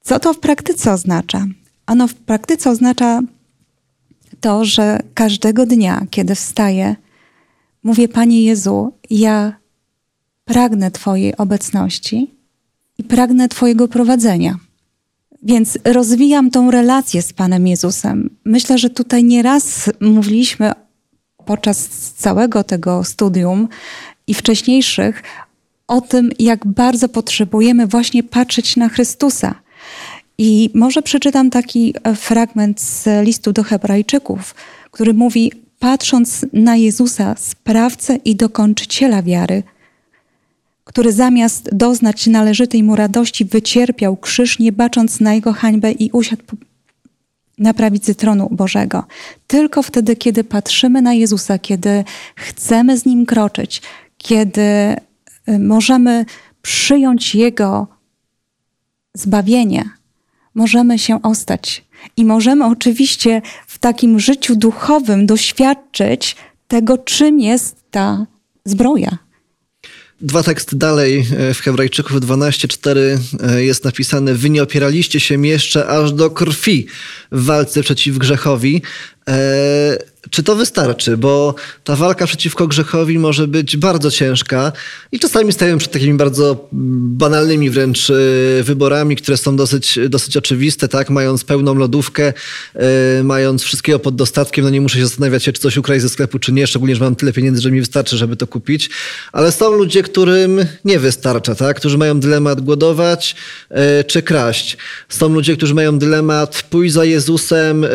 [0.00, 1.46] Co to w praktyce oznacza?
[1.86, 3.20] Ano w praktyce oznacza
[4.40, 6.96] to, że każdego dnia, kiedy wstaję,
[7.82, 9.52] mówię: Panie Jezu, ja
[10.44, 12.30] pragnę Twojej obecności
[12.98, 14.58] i pragnę Twojego prowadzenia.
[15.42, 18.30] Więc rozwijam tą relację z Panem Jezusem.
[18.44, 20.72] Myślę, że tutaj nieraz mówiliśmy
[21.44, 23.68] podczas całego tego studium
[24.26, 25.22] i wcześniejszych
[25.86, 29.54] o tym, jak bardzo potrzebujemy właśnie patrzeć na Chrystusa.
[30.38, 34.54] I może przeczytam taki fragment z listu do Hebrajczyków,
[34.90, 39.62] który mówi: Patrząc na Jezusa, sprawcę i dokończyciela wiary,
[40.90, 46.44] który zamiast doznać należytej mu radości, wycierpiał krzyż, nie bacząc na jego hańbę i usiadł
[47.58, 49.04] na prawicy tronu Bożego.
[49.46, 52.04] Tylko wtedy, kiedy patrzymy na Jezusa, kiedy
[52.36, 53.82] chcemy z Nim kroczyć,
[54.18, 56.24] kiedy y, możemy
[56.62, 57.86] przyjąć Jego
[59.14, 59.84] zbawienie,
[60.54, 61.84] możemy się ostać.
[62.16, 66.36] I możemy oczywiście w takim życiu duchowym doświadczyć
[66.68, 68.26] tego, czym jest ta
[68.64, 69.29] zbroja.
[70.22, 75.86] Dwa teksty dalej e, w Hebrajczyków 12:4 e, jest napisane: Wy nie opieraliście się jeszcze
[75.86, 76.86] aż do krwi
[77.32, 78.82] w walce przeciw grzechowi.
[80.30, 81.16] Czy to wystarczy?
[81.16, 81.54] Bo
[81.84, 84.72] ta walka przeciwko grzechowi może być bardzo ciężka
[85.12, 88.14] i czasami stajemy przed takimi bardzo banalnymi wręcz e,
[88.62, 91.10] wyborami, które są dosyć, dosyć oczywiste, tak?
[91.10, 92.32] Mając pełną lodówkę,
[92.74, 96.08] e, mając wszystkiego pod dostatkiem, no nie muszę się zastanawiać się, czy coś ukraść ze
[96.08, 98.90] sklepu, czy nie, szczególnie, że mam tyle pieniędzy, że mi wystarczy, żeby to kupić.
[99.32, 101.76] Ale są ludzie, którym nie wystarcza, tak?
[101.76, 103.36] Którzy mają dylemat głodować
[104.06, 104.76] czy kraść.
[105.08, 107.86] Są ludzie, którzy mają dylemat pójść za Jezusem,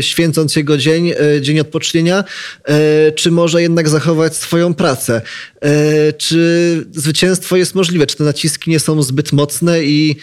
[0.00, 2.24] święcąc Jego dzień, dzień dzień odpocznienia,
[2.64, 5.22] e, czy może jednak zachować swoją pracę?
[5.60, 8.06] E, czy zwycięstwo jest możliwe?
[8.06, 10.16] Czy te naciski nie są zbyt mocne i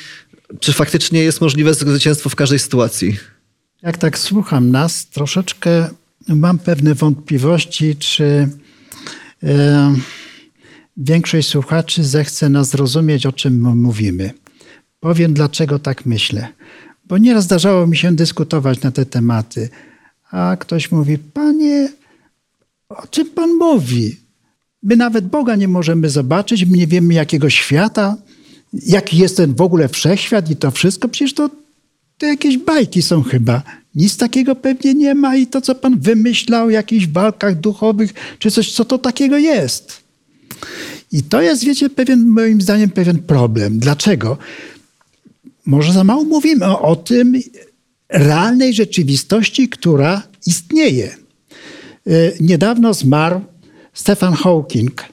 [0.59, 3.17] czy faktycznie jest możliwe zwycięstwo w każdej sytuacji?
[3.81, 5.89] Jak tak słucham nas, troszeczkę
[6.27, 8.47] mam pewne wątpliwości, czy
[9.43, 9.95] e,
[10.97, 14.33] większość słuchaczy zechce nas zrozumieć, o czym mówimy.
[14.99, 16.47] Powiem, dlaczego tak myślę.
[17.05, 19.69] Bo nieraz zdarzało mi się dyskutować na te tematy
[20.31, 21.89] a ktoś mówi, panie,
[22.89, 24.17] o czym pan mówi?
[24.83, 28.17] My nawet Boga nie możemy zobaczyć, my nie wiemy jakiego świata,
[28.73, 31.07] jaki jest ten w ogóle wszechświat i to wszystko.
[31.07, 31.49] Przecież to,
[32.17, 33.63] to jakieś bajki są chyba.
[33.95, 38.51] Nic takiego pewnie nie ma i to, co pan wymyślał o jakichś walkach duchowych, czy
[38.51, 40.01] coś, co to takiego jest.
[41.11, 43.79] I to jest, wiecie, pewien, moim zdaniem, pewien problem.
[43.79, 44.37] Dlaczego?
[45.65, 47.33] Może za mało mówimy o, o tym,
[48.11, 51.15] realnej rzeczywistości, która istnieje.
[52.07, 53.41] Y, niedawno zmarł
[53.93, 55.03] Stephen Hawking,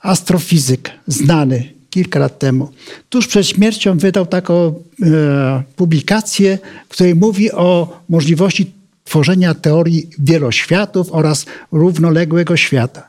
[0.00, 2.68] astrofizyk znany kilka lat temu.
[3.08, 4.54] Tuż przed śmiercią wydał taką
[5.02, 8.72] e, publikację, w której mówi o możliwości
[9.04, 13.08] tworzenia teorii wieloświatów oraz równoległego świata.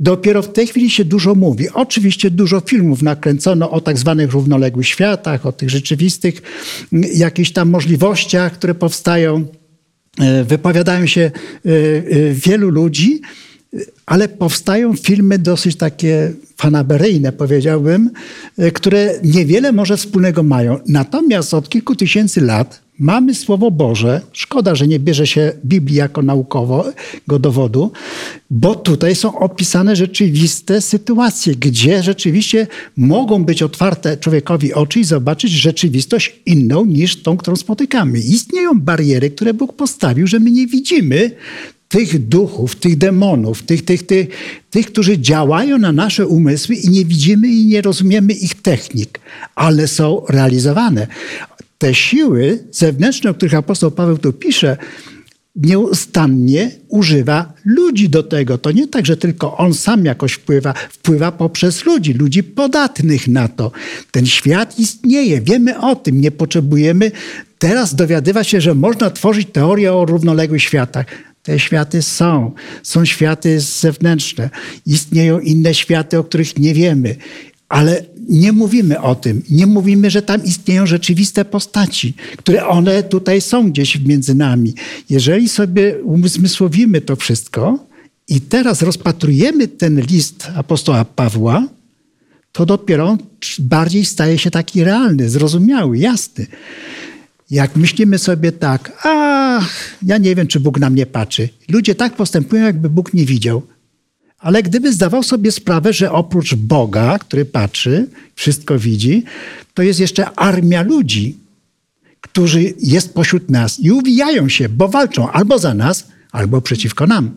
[0.00, 1.70] Dopiero w tej chwili się dużo mówi.
[1.74, 6.42] Oczywiście dużo filmów nakręcono o tak zwanych równoległych światach, o tych rzeczywistych
[7.14, 9.46] jakichś tam możliwościach, które powstają.
[10.20, 11.30] E, wypowiadają się e,
[11.70, 13.20] e, wielu ludzi,
[14.06, 18.10] ale powstają filmy dosyć takie fanaberyjne, powiedziałbym,
[18.74, 20.78] które niewiele może wspólnego mają.
[20.86, 24.20] Natomiast od kilku tysięcy lat Mamy Słowo Boże.
[24.32, 27.92] Szkoda, że nie bierze się Biblii jako naukowego dowodu,
[28.50, 35.52] bo tutaj są opisane rzeczywiste sytuacje, gdzie rzeczywiście mogą być otwarte człowiekowi oczy i zobaczyć
[35.52, 38.18] rzeczywistość inną niż tą, którą spotykamy.
[38.18, 41.30] Istnieją bariery, które Bóg postawił, że my nie widzimy
[41.88, 44.28] tych duchów, tych demonów, tych, tych, tych,
[44.70, 49.20] tych, którzy działają na nasze umysły i nie widzimy i nie rozumiemy ich technik,
[49.54, 51.06] ale są realizowane
[51.80, 54.76] te siły zewnętrzne, o których apostoł Paweł tu pisze,
[55.56, 58.58] nieustannie używa ludzi do tego.
[58.58, 63.48] To nie tak, że tylko on sam jakoś wpływa, wpływa poprzez ludzi, ludzi podatnych na
[63.48, 63.72] to.
[64.10, 67.10] Ten świat istnieje, wiemy o tym, nie potrzebujemy
[67.60, 71.06] teraz dowiadywać się, że można tworzyć teorię o równoległych światach.
[71.42, 72.52] Te światy są.
[72.82, 74.50] Są światy zewnętrzne.
[74.86, 77.16] Istnieją inne światy, o których nie wiemy.
[77.70, 79.42] Ale nie mówimy o tym.
[79.50, 84.74] Nie mówimy, że tam istnieją rzeczywiste postaci, które one tutaj są gdzieś między nami.
[85.10, 87.78] Jeżeli sobie uzmysłowimy to wszystko
[88.28, 91.66] i teraz rozpatrujemy ten list apostoła Pawła,
[92.52, 93.18] to dopiero
[93.58, 96.46] bardziej staje się taki realny, zrozumiały, jasny.
[97.50, 99.60] Jak myślimy sobie tak, a
[100.02, 101.48] ja nie wiem, czy Bóg na mnie patrzy.
[101.68, 103.62] Ludzie tak postępują, jakby Bóg nie widział.
[104.40, 109.24] Ale gdyby zdawał sobie sprawę, że oprócz Boga, który patrzy, wszystko widzi,
[109.74, 111.36] to jest jeszcze armia ludzi,
[112.20, 117.30] którzy jest pośród nas i uwijają się, bo walczą albo za nas, albo przeciwko nam.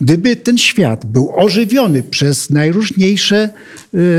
[0.00, 3.50] Gdyby ten świat był ożywiony przez najróżniejsze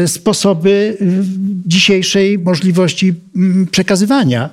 [0.04, 1.24] y, sposoby y,
[1.66, 4.50] dzisiejszej możliwości mm, przekazywania,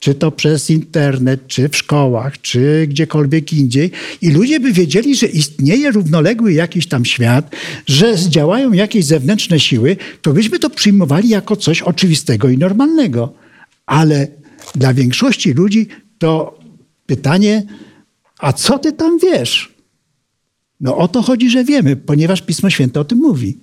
[0.00, 3.90] czy to przez internet, czy w szkołach, czy gdziekolwiek indziej,
[4.22, 9.96] i ludzie by wiedzieli, że istnieje równoległy jakiś tam świat, że działają jakieś zewnętrzne siły,
[10.22, 13.34] to byśmy to przyjmowali jako coś oczywistego i normalnego.
[13.86, 14.26] Ale
[14.74, 15.86] dla większości ludzi
[16.18, 16.58] to
[17.06, 17.66] pytanie,
[18.38, 19.74] a co ty tam wiesz?
[20.80, 23.58] No o to chodzi, że wiemy, ponieważ Pismo Święte o tym mówi.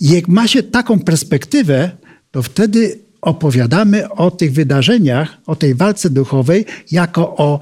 [0.00, 1.90] I jak ma się taką perspektywę,
[2.30, 7.60] to wtedy opowiadamy o tych wydarzeniach, o tej walce duchowej, jako o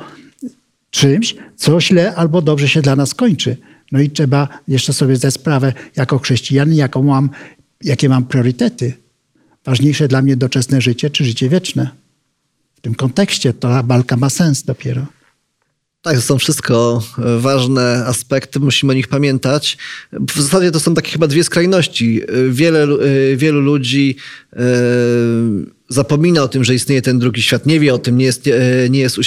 [0.90, 3.57] czymś, co źle albo dobrze się dla nas kończy.
[3.92, 7.31] No i trzeba jeszcze sobie zdać sprawę, jako chrześcijanin, jaką mam,
[7.85, 8.92] jakie mam priorytety.
[9.64, 11.90] Ważniejsze dla mnie doczesne życie czy życie wieczne.
[12.75, 15.07] W tym kontekście ta walka ma sens dopiero.
[16.07, 19.79] Tak, to są wszystko e, ważne aspekty, musimy o nich pamiętać.
[20.12, 22.21] W zasadzie to są takie chyba dwie skrajności.
[22.23, 24.16] E, wiele, e, wielu ludzi
[25.88, 28.51] zapomina o tym, że istnieje ten drugi świat, nie wie o tym, nie jest,
[28.90, 29.18] nie jest,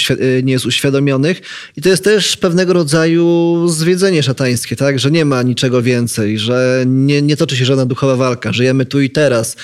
[0.42, 1.40] nie jest uświadomionych.
[1.76, 4.98] I to jest też pewnego rodzaju zwiedzenie szatańskie, tak?
[4.98, 9.00] że nie ma niczego więcej, że nie, nie toczy się żadna duchowa walka, żyjemy tu
[9.00, 9.56] i teraz,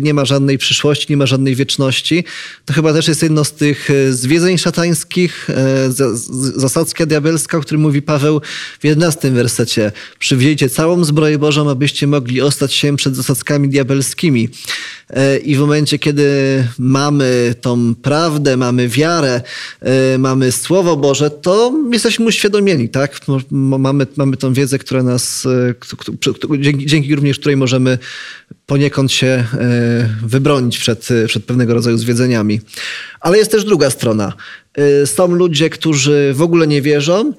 [0.00, 2.24] nie ma żadnej przyszłości, nie ma żadnej wieczności.
[2.64, 5.48] To chyba też jest jedno z tych zwiedzeń szatańskich,
[6.56, 8.40] zasadzka diabelska, o którym mówi Paweł
[8.80, 9.92] w 11 wersecie.
[10.18, 14.48] Przywdziejcie całą zbroję Bożą, abyście mogli ostać się przed zasadzkami diabelskimi.
[15.44, 16.28] I w momencie, kiedy
[16.78, 19.40] mamy tą prawdę, mamy wiarę,
[19.80, 23.20] e, mamy Słowo Boże, to jesteśmy uświadomieni, tak?
[23.50, 27.98] Mamy, mamy tą wiedzę, która nas, e, dzięki, dzięki również której możemy
[28.66, 29.46] poniekąd się e,
[30.26, 32.60] wybronić przed, przed pewnego rodzaju zwiedzeniami.
[33.20, 34.32] Ale jest też druga strona.
[35.04, 37.32] Są ludzie, którzy w ogóle nie wierzą,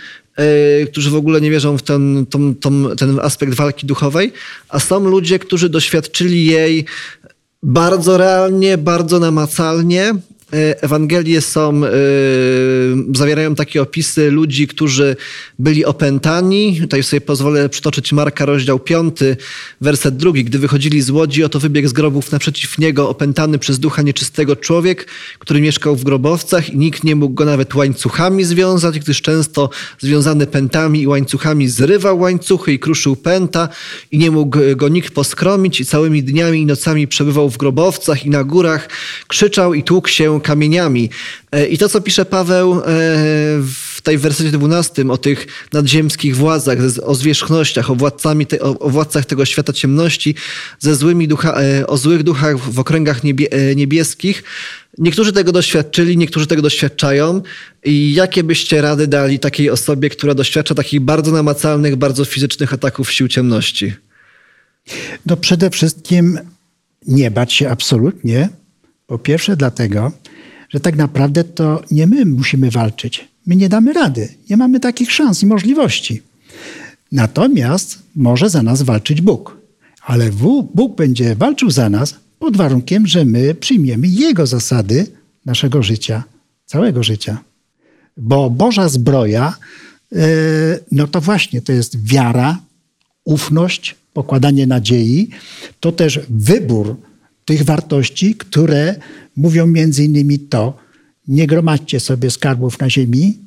[0.87, 4.33] którzy w ogóle nie wierzą w ten, tą, tą, ten aspekt walki duchowej,
[4.69, 6.85] a są ludzie, którzy doświadczyli jej
[7.63, 10.13] bardzo realnie, bardzo namacalnie
[10.81, 11.89] Ewangelie są, e,
[13.15, 15.15] zawierają takie opisy ludzi, którzy
[15.59, 16.77] byli opętani.
[16.81, 19.17] Tutaj sobie pozwolę przytoczyć Marka, rozdział 5,
[19.81, 20.43] werset drugi.
[20.43, 25.07] Gdy wychodzili z łodzi, oto wybiegł z grobów naprzeciw niego opętany przez ducha nieczystego człowiek,
[25.39, 30.47] który mieszkał w grobowcach i nikt nie mógł go nawet łańcuchami związać, gdyż często związany
[30.47, 33.69] pętami i łańcuchami zrywał łańcuchy i kruszył pęta
[34.11, 38.29] i nie mógł go nikt poskromić i całymi dniami i nocami przebywał w grobowcach i
[38.29, 38.89] na górach,
[39.27, 41.09] krzyczał i tłukł się kamieniami.
[41.51, 42.81] E, I to, co pisze Paweł e,
[43.61, 49.45] w tej wersji 12 o tych nadziemskich władzach, o zwierzchnościach, o, władcami o, władcach tego
[49.45, 50.35] świata ciemności,
[50.79, 54.43] ze złymi ducha, e, o złych duchach w okręgach niebie, niebieskich,
[54.97, 57.41] Niektórzy tego doświadczyli, niektórzy tego doświadczają.
[57.83, 63.11] I jakie byście rady dali takiej osobie, która doświadcza takich bardzo namacalnych, bardzo fizycznych ataków
[63.11, 63.93] sił ciemności?
[65.25, 66.39] No przede wszystkim
[67.07, 68.49] nie bać się absolutnie.
[69.07, 70.11] Po pierwsze dlatego,
[70.69, 73.27] że tak naprawdę to nie my musimy walczyć.
[73.45, 74.29] My nie damy rady.
[74.49, 76.21] Nie mamy takich szans i możliwości.
[77.11, 79.57] Natomiast może za nas walczyć Bóg.
[80.01, 80.29] Ale
[80.73, 85.07] Bóg będzie walczył za nas pod warunkiem, że my przyjmiemy Jego zasady
[85.45, 86.23] naszego życia,
[86.65, 87.37] całego życia.
[88.17, 89.55] Bo Boża zbroja,
[90.11, 90.17] e,
[90.91, 92.57] no to właśnie to jest wiara,
[93.23, 95.29] ufność, pokładanie nadziei,
[95.79, 96.95] to też wybór
[97.45, 98.95] tych wartości, które
[99.35, 100.77] mówią między innymi to,
[101.27, 103.37] nie gromadźcie sobie skarbów na ziemi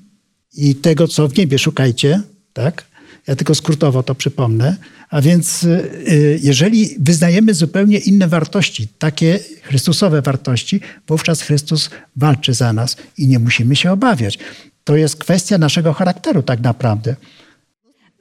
[0.57, 2.85] i tego, co w niebie szukajcie, tak?
[3.27, 4.77] Ja tylko skrótowo to przypomnę.
[5.11, 12.73] A więc y, jeżeli wyznajemy zupełnie inne wartości, takie Chrystusowe wartości, wówczas Chrystus walczy za
[12.73, 14.39] nas i nie musimy się obawiać.
[14.85, 17.17] To jest kwestia naszego charakteru tak naprawdę.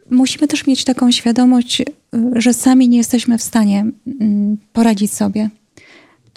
[0.09, 1.86] Musimy też mieć taką świadomość, y,
[2.36, 3.86] że sami nie jesteśmy w stanie
[4.21, 5.49] mm, poradzić sobie.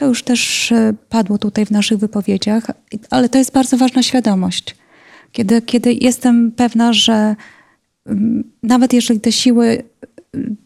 [0.01, 2.66] To już też e, padło tutaj w naszych wypowiedziach,
[3.11, 4.76] ale to jest bardzo ważna świadomość.
[5.32, 7.36] Kiedy, kiedy jestem pewna, że
[8.07, 9.82] mm, nawet jeżeli te siły,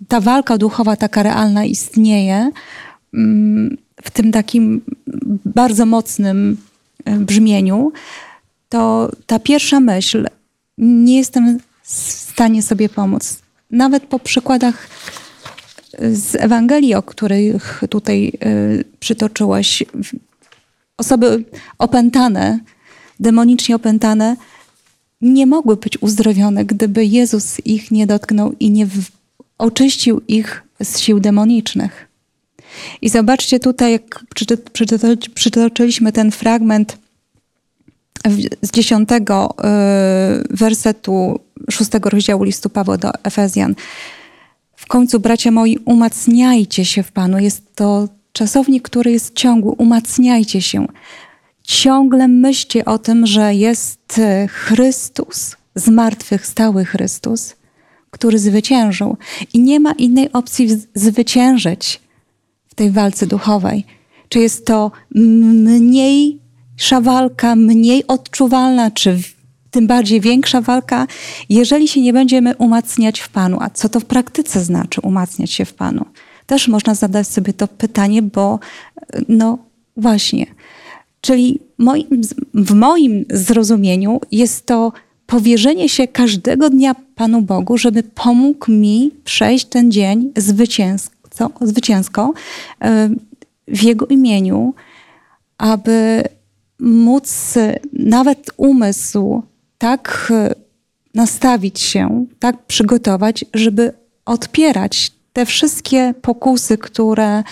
[0.09, 2.51] ta walka duchowa taka realna istnieje,
[3.15, 4.83] mm, w tym takim
[5.45, 6.57] bardzo mocnym
[7.05, 7.93] e, brzmieniu,
[8.69, 10.27] to ta pierwsza myśl,
[10.79, 13.39] nie jestem w stanie sobie pomóc.
[13.71, 14.89] Nawet po przykładach
[16.13, 19.85] z Ewangelii, o których tutaj y, przytoczyłeś,
[20.97, 21.45] osoby
[21.79, 22.59] opętane,
[23.21, 24.37] demonicznie opętane,
[25.21, 28.87] nie mogły być uzdrowione, gdyby Jezus ich nie dotknął i nie
[29.59, 32.09] oczyścił ich z sił demonicznych.
[33.03, 34.25] I zobaczcie tutaj, jak
[35.35, 36.99] przytoczyliśmy ten fragment
[38.63, 41.41] z dziesiątego y, wersetu
[41.71, 43.75] szóstego rozdziału listu Pawła do Efezjan.
[44.85, 47.39] W końcu, bracia moi, umacniajcie się w Panu.
[47.39, 49.73] Jest to czasownik, który jest ciągły.
[49.73, 50.87] Umacniajcie się.
[51.63, 57.57] Ciągle myślcie o tym, że jest Chrystus, zmartwychwstały Chrystus,
[58.11, 59.17] który zwyciężył.
[59.53, 62.01] I nie ma innej opcji zwyciężyć
[62.69, 63.85] w tej walce duchowej.
[64.29, 69.19] Czy jest to mniejsza walka, mniej odczuwalna, czy
[69.75, 71.07] tym bardziej większa walka,
[71.49, 73.59] jeżeli się nie będziemy umacniać w Panu.
[73.61, 76.05] A co to w praktyce znaczy umacniać się w Panu?
[76.47, 78.59] Też można zadać sobie to pytanie, bo
[79.29, 79.59] no
[79.97, 80.47] właśnie.
[81.21, 82.07] Czyli moim,
[82.55, 84.93] w moim zrozumieniu jest to
[85.27, 92.33] powierzenie się każdego dnia Panu Bogu, żeby pomógł mi przejść ten dzień zwycięsko, zwycięsko
[92.81, 93.11] e,
[93.69, 94.75] w Jego imieniu,
[95.59, 96.23] aby
[96.79, 97.55] móc
[97.93, 99.43] nawet umysł
[99.85, 100.55] tak e,
[101.15, 103.93] nastawić się, tak przygotować, żeby
[104.25, 107.43] odpierać te wszystkie pokusy, które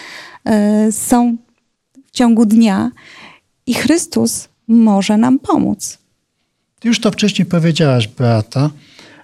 [0.45, 1.37] e, są
[2.07, 2.91] w ciągu dnia
[3.67, 5.99] i Chrystus może nam pomóc.
[6.81, 8.71] Ty już to wcześniej powiedziałaś, Beata,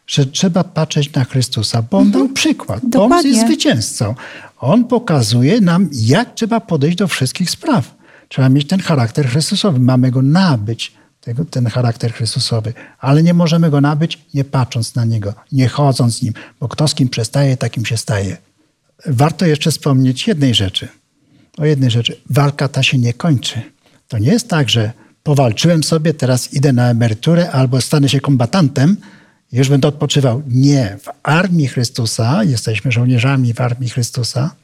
[0.07, 2.25] że trzeba patrzeć na Chrystusa, bo On mhm.
[2.25, 3.09] dał przykład, Dokładnie.
[3.09, 4.15] bo On jest zwycięzcą.
[4.59, 7.95] On pokazuje nam, jak trzeba podejść do wszystkich spraw.
[8.29, 9.81] Trzeba mieć ten charakter Chrystusowy.
[9.81, 10.98] Mamy go nabyć,
[11.51, 16.23] ten charakter Chrystusowy, ale nie możemy go nabyć nie patrząc na Niego, nie chodząc z
[16.23, 18.37] Nim, bo kto z kim przestaje, takim się staje.
[19.07, 20.89] Warto jeszcze wspomnieć jednej rzeczy.
[21.59, 22.21] O jednej rzeczy.
[22.31, 23.63] Walka ta się nie kończy.
[24.09, 28.97] To nie jest tak, że powalczyłem sobie, teraz idę na emeryturę albo stanę się kombatantem
[29.53, 30.43] już będę odpoczywał.
[30.49, 30.99] Nie.
[31.03, 34.55] W armii Chrystusa, jesteśmy żołnierzami w armii Chrystusa,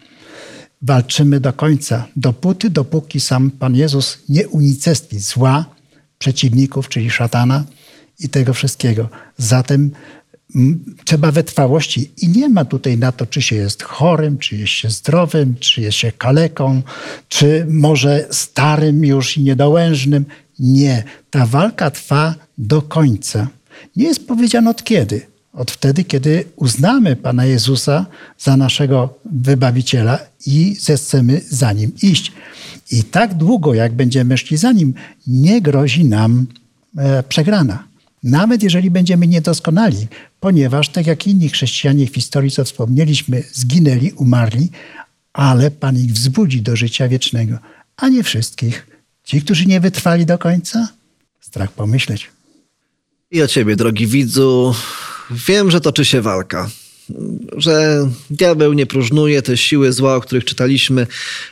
[0.82, 2.06] walczymy do końca.
[2.16, 5.64] Dopóty, dopóki sam Pan Jezus nie unicestwi zła,
[6.24, 7.64] przeciwników, czyli szatana
[8.20, 9.08] i tego wszystkiego.
[9.38, 9.90] Zatem
[11.04, 14.90] trzeba wytrwałości i nie ma tutaj na to, czy się jest chorym, czy jest się
[14.90, 16.82] zdrowym, czy jest się kaleką,
[17.28, 20.24] czy może starym już i niedołężnym.
[20.58, 21.04] Nie.
[21.30, 23.48] Ta walka trwa do końca.
[23.96, 25.26] Nie jest powiedziane od kiedy.
[25.52, 28.06] Od wtedy, kiedy uznamy Pana Jezusa
[28.38, 32.32] za naszego wybawiciela i zechcemy za nim iść.
[32.90, 34.94] I tak długo, jak będziemy szli za nim,
[35.26, 36.46] nie grozi nam
[36.98, 37.84] e, przegrana.
[38.22, 40.06] Nawet jeżeli będziemy niedoskonali,
[40.40, 44.70] ponieważ, tak jak inni chrześcijanie w historii, co wspomnieliśmy, zginęli, umarli,
[45.32, 47.58] ale Pan ich wzbudzi do życia wiecznego,
[47.96, 48.86] a nie wszystkich.
[49.24, 50.88] Ci, którzy nie wytrwali do końca,
[51.40, 52.30] strach pomyśleć.
[53.30, 54.74] I o ciebie, drogi widzu,
[55.30, 56.70] wiem, że toczy się walka
[57.56, 61.06] że diabeł nie próżnuje, te siły zła, o których czytaliśmy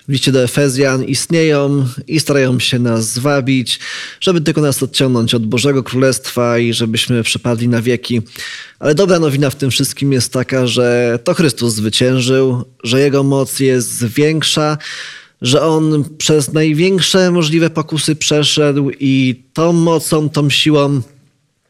[0.09, 3.81] w liście do Efezjan, istnieją i starają się nas zwabić,
[4.21, 8.23] żeby tylko nas odciągnąć od Bożego Królestwa i żebyśmy przepadli na wieki.
[8.79, 13.61] Ale dobra nowina w tym wszystkim jest taka, że to Chrystus zwyciężył, że Jego moc
[13.61, 14.79] jest większa,
[15.43, 21.01] że On przez największe możliwe pokusy przeszedł i tą mocą, tą siłą,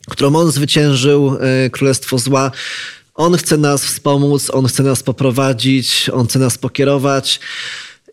[0.09, 2.51] którą On zwyciężył e, Królestwo Zła,
[3.15, 7.41] on chce nas wspomóc, on chce nas poprowadzić, on chce nas pokierować.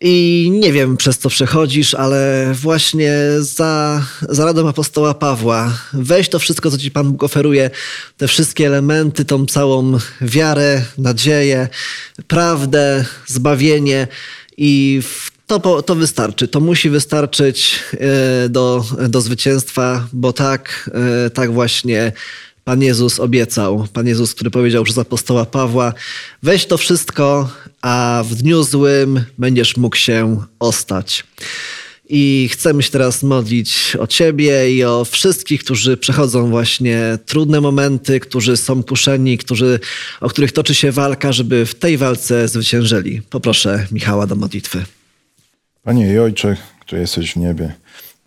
[0.02, 6.40] I nie wiem, przez co przechodzisz, ale właśnie za, za radą apostoła Pawła, weź to
[6.40, 7.70] wszystko, co ci Pan Bóg oferuje,
[8.18, 11.68] te wszystkie elementy, tą całą wiarę, nadzieję,
[12.28, 14.08] prawdę, zbawienie
[14.58, 15.02] i
[15.48, 16.48] to, to wystarczy.
[16.48, 20.90] To musi wystarczyć e, do, do zwycięstwa, bo tak,
[21.26, 22.12] e, tak właśnie
[22.70, 25.94] Pan Jezus obiecał, Pan Jezus, który powiedział przez apostoła Pawła,
[26.44, 27.50] weź to wszystko,
[27.82, 31.24] a w dniu złym będziesz mógł się ostać.
[32.10, 38.20] I chcemy się teraz modlić o Ciebie i o wszystkich, którzy przechodzą właśnie trudne momenty,
[38.20, 39.80] którzy są kuszeni, którzy,
[40.22, 43.22] o których toczy się walka, żeby w tej walce zwyciężyli.
[43.22, 44.86] Poproszę Michała do modlitwy.
[45.84, 47.74] Panie i Ojcze, który jesteś w niebie,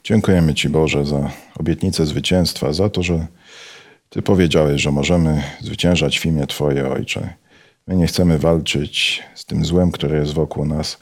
[0.04, 3.26] dziękujemy Ci Boże za obietnicę zwycięstwa, za to, że
[4.12, 7.34] ty powiedziałeś, że możemy zwyciężać w imię Twoje, Ojcze.
[7.86, 10.98] My nie chcemy walczyć z tym złem, które jest wokół nas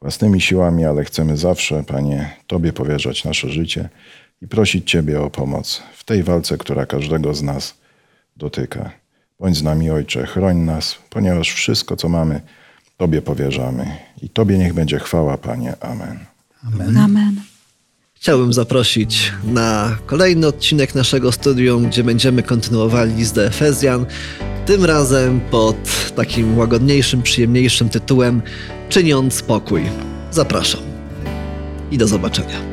[0.00, 3.88] własnymi siłami, ale chcemy zawsze, Panie, Tobie powierzać nasze życie
[4.42, 7.74] i prosić Ciebie o pomoc w tej walce, która każdego z nas
[8.36, 8.90] dotyka.
[9.40, 12.40] Bądź z nami, Ojcze, chroń nas, ponieważ wszystko, co mamy,
[12.96, 15.74] Tobie powierzamy i Tobie niech będzie chwała, Panie.
[15.80, 16.18] Amen.
[16.96, 17.40] Amen.
[18.20, 24.06] Chciałbym zaprosić na kolejny odcinek naszego studium, gdzie będziemy kontynuowali list do Efezjan.
[24.66, 25.76] Tym razem pod
[26.16, 28.42] takim łagodniejszym, przyjemniejszym tytułem
[28.88, 29.82] Czyniąc pokój.
[30.30, 30.80] Zapraszam
[31.90, 32.67] i do zobaczenia.